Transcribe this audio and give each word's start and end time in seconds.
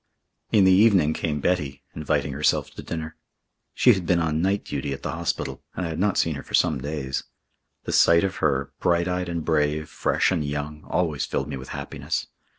In 0.51 0.63
the 0.63 0.71
evening 0.71 1.13
came 1.13 1.39
Betty, 1.39 1.83
inviting 1.93 2.33
herself 2.33 2.71
to 2.71 2.81
dinner. 2.81 3.15
She 3.75 3.93
had 3.93 4.07
been 4.07 4.17
on 4.17 4.41
night 4.41 4.65
duty 4.65 4.93
at 4.93 5.03
the 5.03 5.11
hospital, 5.11 5.61
and 5.75 5.85
I 5.85 5.89
had 5.89 5.99
not 5.99 6.17
seen 6.17 6.33
her 6.33 6.41
for 6.41 6.55
some 6.55 6.81
days. 6.81 7.25
The 7.83 7.91
sight 7.91 8.23
of 8.23 8.37
her, 8.37 8.71
bright 8.79 9.07
eyed 9.07 9.29
and 9.29 9.45
brave, 9.45 9.89
fresh 9.89 10.31
and 10.31 10.43
young, 10.43 10.85
always 10.85 11.25
filled 11.25 11.49
me 11.49 11.55
with 11.55 11.69
happiness. 11.69 12.25